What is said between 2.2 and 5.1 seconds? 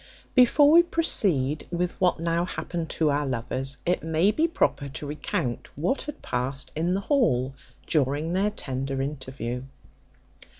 happened to our lovers, it may be proper to